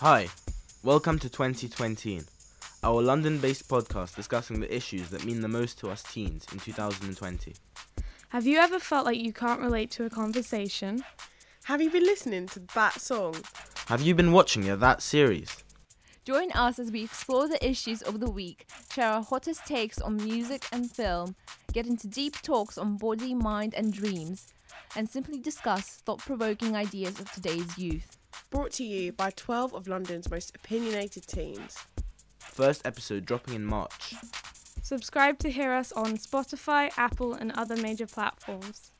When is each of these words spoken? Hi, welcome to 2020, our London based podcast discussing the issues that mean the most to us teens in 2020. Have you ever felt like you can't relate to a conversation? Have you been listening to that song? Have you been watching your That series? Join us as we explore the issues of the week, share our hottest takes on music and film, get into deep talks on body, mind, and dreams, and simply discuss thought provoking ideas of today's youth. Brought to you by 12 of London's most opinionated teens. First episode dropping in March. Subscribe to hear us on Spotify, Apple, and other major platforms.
Hi, 0.00 0.28
welcome 0.84 1.18
to 1.18 1.28
2020, 1.28 2.20
our 2.84 3.02
London 3.02 3.38
based 3.38 3.68
podcast 3.68 4.14
discussing 4.14 4.60
the 4.60 4.72
issues 4.72 5.10
that 5.10 5.24
mean 5.24 5.40
the 5.40 5.48
most 5.48 5.76
to 5.80 5.90
us 5.90 6.04
teens 6.04 6.46
in 6.52 6.60
2020. 6.60 7.54
Have 8.28 8.46
you 8.46 8.58
ever 8.58 8.78
felt 8.78 9.06
like 9.06 9.18
you 9.18 9.32
can't 9.32 9.60
relate 9.60 9.90
to 9.90 10.04
a 10.04 10.10
conversation? 10.10 11.04
Have 11.64 11.82
you 11.82 11.90
been 11.90 12.04
listening 12.04 12.46
to 12.46 12.60
that 12.76 13.00
song? 13.00 13.34
Have 13.88 14.00
you 14.00 14.14
been 14.14 14.30
watching 14.30 14.62
your 14.62 14.76
That 14.76 15.02
series? 15.02 15.64
Join 16.24 16.52
us 16.52 16.78
as 16.78 16.92
we 16.92 17.02
explore 17.02 17.48
the 17.48 17.68
issues 17.68 18.00
of 18.02 18.20
the 18.20 18.30
week, 18.30 18.68
share 18.92 19.10
our 19.10 19.22
hottest 19.24 19.66
takes 19.66 20.00
on 20.00 20.14
music 20.18 20.64
and 20.70 20.88
film, 20.92 21.34
get 21.72 21.88
into 21.88 22.06
deep 22.06 22.40
talks 22.42 22.78
on 22.78 22.98
body, 22.98 23.34
mind, 23.34 23.74
and 23.74 23.92
dreams, 23.92 24.46
and 24.94 25.08
simply 25.08 25.40
discuss 25.40 26.00
thought 26.06 26.20
provoking 26.20 26.76
ideas 26.76 27.18
of 27.18 27.32
today's 27.32 27.76
youth. 27.76 28.16
Brought 28.50 28.72
to 28.72 28.84
you 28.84 29.12
by 29.12 29.30
12 29.30 29.74
of 29.74 29.86
London's 29.88 30.30
most 30.30 30.56
opinionated 30.56 31.26
teens. 31.26 31.76
First 32.38 32.86
episode 32.86 33.26
dropping 33.26 33.54
in 33.54 33.64
March. 33.64 34.14
Subscribe 34.82 35.38
to 35.40 35.50
hear 35.50 35.72
us 35.72 35.92
on 35.92 36.16
Spotify, 36.16 36.90
Apple, 36.96 37.34
and 37.34 37.52
other 37.52 37.76
major 37.76 38.06
platforms. 38.06 38.92